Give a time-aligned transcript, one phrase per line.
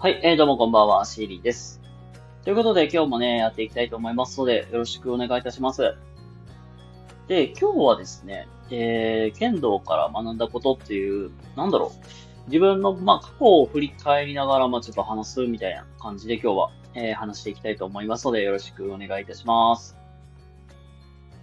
[0.00, 1.80] はい、えー、どうもこんばんは、シーリーです。
[2.44, 5.96] ということで今日もね、やっていきたいと思いますので、よろしくお願いいたします。
[7.26, 19.96] で、今日はですね、えー、剣道から学んだことっていう、なんだろう、自分の、まあ、過去を振り返りながら、まあ、ちょっと話すみたいな感じで今日は、えー、話していきたいと思いますので、よろしくお願いいたします。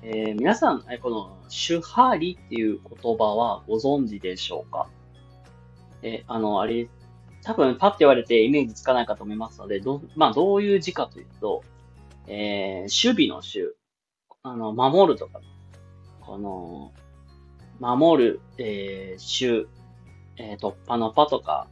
[0.01, 4.87] えー、皆さん、この、シュハリっていう言葉はご存知でしょうか？
[6.03, 6.87] え、あの、あれ、
[7.45, 11.63] 多分パッて言われてイメージつかないかと思いますので、ど、まあ、どういう字かというと、
[12.27, 13.75] えー、守備の守、
[14.41, 15.41] あの、守るとか、
[16.21, 16.91] この、
[17.79, 19.67] 守る、えー、守、
[20.37, 21.67] えー、突破のパとか、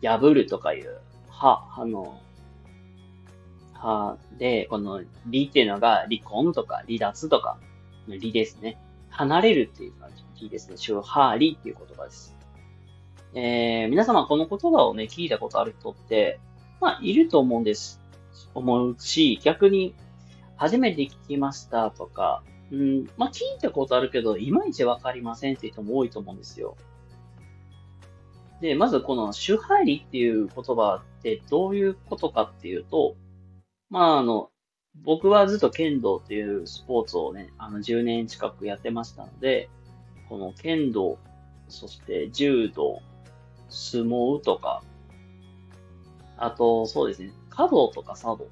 [0.00, 2.20] 破るとかいう、は、あの、
[3.74, 5.06] は、で、この、離
[5.48, 7.58] っていうのが離婚とか離脱とか
[8.06, 8.78] の離ですね。
[9.08, 10.76] 離れるっていう感じ離ですね。
[10.76, 12.36] シュハーリっていう言葉です。
[13.34, 16.40] えー、皆様この言葉をね、聞いたことある人って、
[16.80, 18.00] まあ、いると思うんです。
[18.54, 19.94] 思うし、逆に、
[20.56, 26.76] 初めて聞きましたとか、うん、まあ、聞いたことあるけど、いまいちわかりませんって人も多いと思うんですよ。
[28.60, 33.16] で、まずこの、主配理っていう言葉ってどういうことかっていうと、
[33.88, 34.50] まあ、あの、
[35.02, 39.68] 僕はずっと剣道っていうスポーツをね、あの10年近くやってましたので、
[40.28, 41.18] この剣道、
[41.68, 43.00] そして柔道、
[43.70, 44.82] 相撲とか、
[46.36, 48.50] あと、そうですね、華道とか茶道とか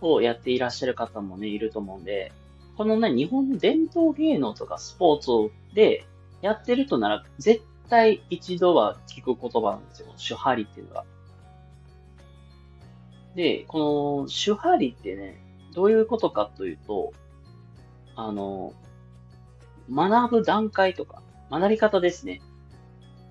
[0.00, 2.32] をやっていらっしゃる方もね、いると思うんで、
[2.76, 6.04] このね、日本の伝統芸能とかスポーツをで
[6.42, 10.08] やってるとなら、絶対一度は聞く言葉なんですよ。
[10.16, 11.04] 手張りっていうのが。
[13.34, 15.40] で、この手張りってね、
[15.74, 17.12] どういうことかというと、
[18.14, 18.72] あの、
[19.92, 22.40] 学ぶ段階とか、学び方ですね。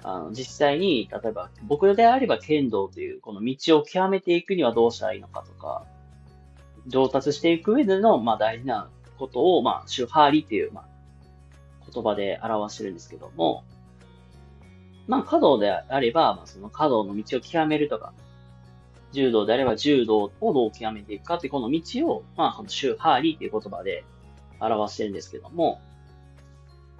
[0.03, 5.85] あの、実際に、例えば、僕であれば剣道という、この道を極めていくにはどうしたらいいのかとか、
[6.87, 10.85] 上達していく上での、まあ大事なことを、まあ、シュハーリという、まあ、
[11.91, 13.63] 言葉で表してるんですけども、
[15.07, 18.13] まあ、華道であれば、まあ、その華道の道を極めるとか、
[19.13, 24.03] 柔道であれば柔道をどう極めていくかってこの道を、まあ、シュハーリっていう言葉で
[24.59, 25.81] 表してるんですけども、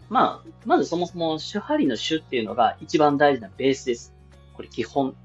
[0.09, 4.13] まあ、まずそもそも主張りの主っていうのが一番大事なベースです。
[4.53, 5.15] これ基本。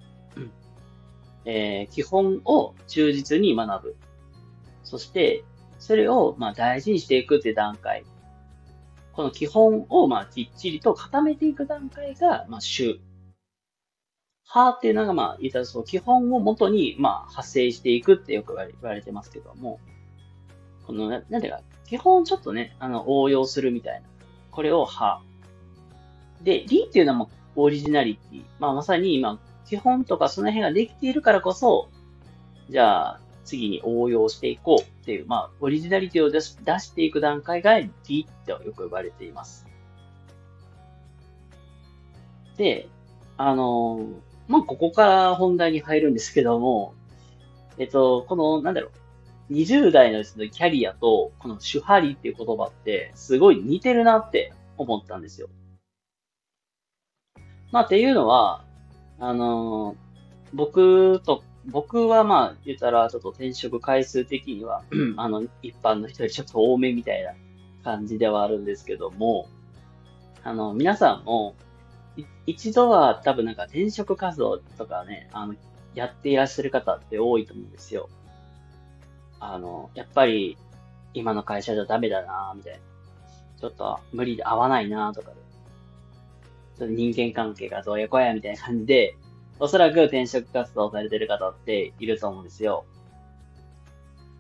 [1.45, 3.97] えー、基本を忠実に学ぶ。
[4.85, 5.45] そして、
[5.79, 8.05] それをまあ大事にしていくっていう段階。
[9.13, 13.01] この基本をまあきっちりと固めていく段階が、まあ主。
[14.55, 19.81] 派っていうのがまあ言ったらそう、基本をもとにまあ派生していくってよく言われてますけども、
[20.87, 24.09] この、なんていうか、基本ちょっとね、あの、応用するみたいな。
[24.53, 25.21] これをは。
[26.43, 28.45] で、りっていうのはもオリジナリティ。
[28.61, 31.89] まあまさに今、基本とかその辺ができているからこそ、
[32.71, 39.67] じゃあ、次に応用していこうっていう、まあ、オリジナリティを出し出していく段階が D ってよく呼ばれています。
[42.57, 42.89] で、
[43.37, 44.07] あの、
[44.49, 46.95] まあ、ここから本題に入るんですけども、
[47.79, 48.91] えっと、この、なんだろう、
[49.51, 55.49] 20代の人のキャリアと、このシュハリっていう言葉って、すごい似てるなって思ったんですよ。
[57.71, 58.65] まあ、っていうのは、
[59.19, 59.97] あのー、
[60.53, 64.83] 僕と、僕はまあ、言ったら、ちょっと転職回数的には
[65.17, 67.33] あの、一般の人よりちょっと多めみたいな
[67.85, 69.49] 感じではあるんですけども、
[70.45, 71.55] あの、皆さんも、
[72.47, 75.55] 一度は多分なんか転職活動とかね、あの、
[75.95, 78.09] やっていらっしゃる方って多いと思うんですよ。
[79.45, 80.57] あの、やっぱり、
[81.15, 82.79] 今の会社じゃダメだなみたいな。
[83.61, 85.37] ちょっと無理で合わないなとかで。
[86.79, 89.17] ちょっと人間関係がどうやこやみたいな感じで、
[89.59, 92.85] おそらく転職活動されてる方っていると思うんですよ。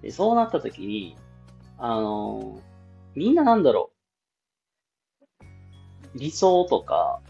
[0.02, 1.16] で、そうなった時に、
[1.78, 2.60] あの
[3.14, 3.91] みんななんだろ
[6.14, 6.18] う。
[6.18, 7.21] 理想とか、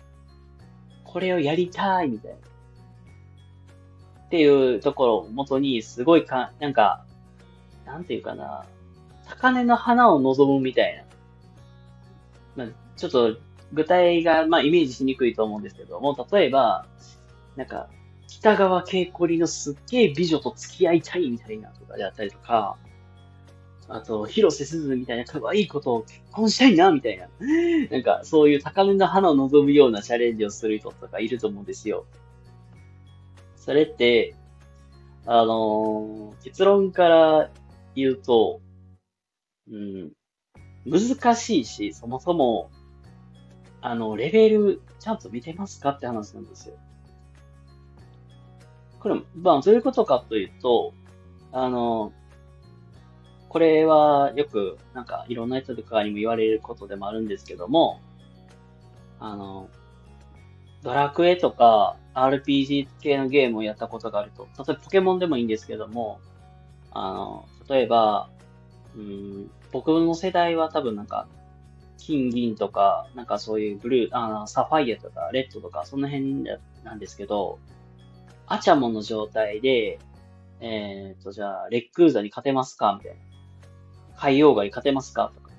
[1.04, 2.38] これをやりたいみたいな。
[4.26, 7.04] っていうところを元に、すごいか、なんか、
[7.84, 8.64] なんていうかな、
[9.28, 10.96] 高根の花を望むみたい
[12.56, 12.64] な。
[12.64, 13.36] まあ、ちょっと
[13.72, 16.86] 具体が、まあ、イメージしにくいと思うんですけども、例えば、
[17.56, 17.88] なんか、
[18.28, 22.76] 北川景子里のすっげえ美女と付き合いたいみたいなとかであったりとか、
[23.88, 27.28] あと、広瀬すずみたいな可愛いことを結婚したいな、みたいな。
[27.90, 32.06] なんか、そういう高根の花を望むようなチャレンジをする人とかいると思うんですよ。
[33.56, 34.34] それって、
[35.26, 37.50] あのー、結論から
[37.94, 38.60] 言うと、
[39.70, 40.12] うん、
[40.86, 42.70] 難しいし、そもそも、
[43.80, 46.76] あの、レベル、ちゃんと見てますかって話なんですよ。
[49.00, 50.94] これ、まあ、どういうことかというと、
[51.52, 52.12] あの、
[53.48, 58.00] これはよく、なんか、いろんな人とかにも言われることでもあるんですけども、
[59.18, 59.68] あの、
[60.82, 66.20] ドラクエとか RPG 系のゲームをやったことがあると、例えばポケモンでもいいんですけども、
[66.90, 68.30] あの、例えば、
[68.96, 71.26] うん、僕の世代は多分なんか、
[71.98, 76.44] 金銀とか、なんかそういうブルー、あの、サファイアとか、レッドとか、その辺
[76.84, 77.58] なんですけど、
[78.46, 79.98] アチャモの状態で、
[80.60, 83.32] えっ、ー、と、じゃあ、レックーザに勝てますかみたいな。
[84.16, 85.50] 海洋画に勝てますかとか。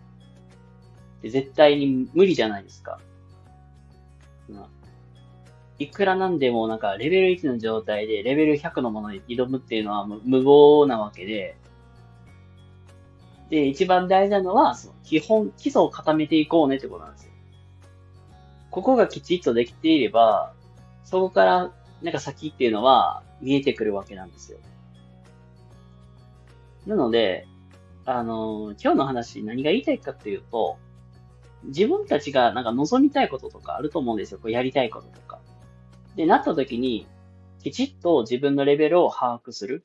[1.22, 3.00] で絶対に無理じゃないですか。
[5.80, 11.58] いくらなんでもなんかレベル1の状態でレベル100のものに挑むっていうのは無謀なわけで、
[13.54, 17.32] で、一番大事なのは、その基本、基礎を固めていこうねってことなんですよ。
[18.72, 20.54] ここがきちっとできていれば、
[21.04, 21.72] そこから
[22.02, 24.58] なんか先っていうのは見えてくるわけなんですよ。
[26.88, 27.46] なので、
[28.06, 30.80] あの、今日の話何が言いたいかっていうと、
[31.66, 34.40] 自分たちがなんか望みたいこととかあると思うんですよ。
[34.40, 35.38] こうやりたいこととか。
[36.16, 37.06] で、なった時に、
[37.62, 39.84] きちっと自分のレベルを把握する。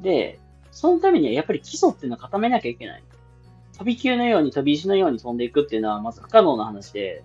[0.00, 0.38] で、
[0.76, 3.02] そのためにはやっぱり基礎っていうのを固めなきゃいけない。
[3.78, 7.24] 飛び級のように飛び石のように飛んでいくっていうのはまず不可能な話で、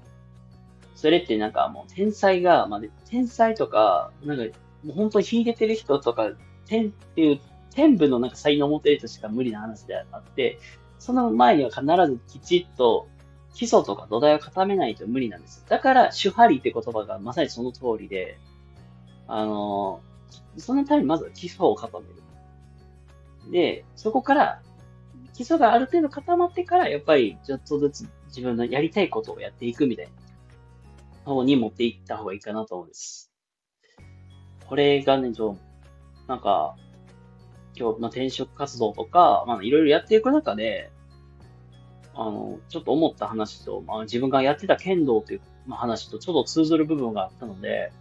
[0.96, 6.32] それってなんかもう天才が、まあ、天才とか、なんかもう本当に秀でてる人とか、
[6.66, 7.42] 天っていう
[7.76, 10.58] 天部のなんか才能を持ってる人しか無理な話であって、
[10.98, 13.10] その前には必ずきちっと
[13.54, 15.66] 基礎とか土台を固めないと無理なんです。
[15.68, 18.38] だから、主張りって言葉がまさにその通りで、
[19.28, 20.00] あの、
[20.56, 22.22] そのためにまずは基礎を固める。
[23.50, 24.62] で、そこから、
[25.34, 30.12] 基礎がある程度固まってから、やっぱりちょっとずつ自分のやりたいことをやっていくみたいな
[31.26, 33.32] 方に持っていった方がいいかなと思うんです。
[34.68, 35.58] これがね、ちょ、
[36.28, 36.76] なんか、
[37.76, 40.92] 今日、まあ、転職活動とか、まあ、いろいろやっていく中で、
[42.14, 47.92] あの、ちょっと思った話と、まあ、自分がやってた剣道という、まあ、話とちょっと通ずる部分があったので、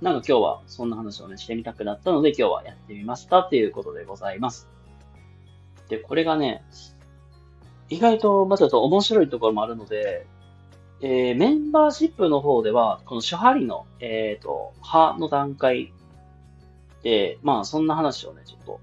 [0.00, 4.68] なんか今日はそんな話をね、してみたくなったので、今日はやってみましたっていうことでございます。
[5.88, 6.62] で、これがね、
[7.88, 10.26] 意外と、まずちょっと面白いところもあるので、
[11.00, 15.92] えー、メンバーシップの方では、この手張りの、えっ、ー、と、歯の段階
[17.02, 18.80] で、まあ、そんな話をね、ちょっと、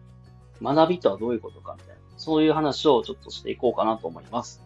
[0.61, 4.64] 学びとはどういうことかみたいな、そういう話をちょっとしていこうかなと思います。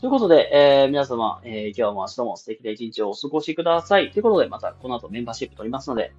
[0.00, 4.10] ということで、えー、皆様、えー、今日も明日も素敵な一日をお過ごしください。
[4.10, 6.14] ということで、またこの後メンバーシップ取りますので、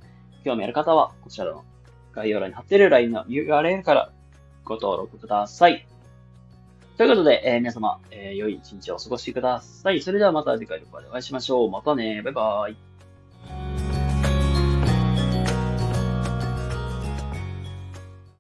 [0.46, 1.66] 興味ある方は、こちらの
[2.14, 4.12] 概要欄に貼っている LINE の URL から
[4.66, 5.88] ご登録ください。
[6.98, 10.00] ということで、えー、皆様、えー、良い一日をお過ごしください。
[10.02, 11.72] それではまた次回の動画でお会いしましょう。
[11.72, 12.22] またね。
[12.22, 12.91] バイバーイ。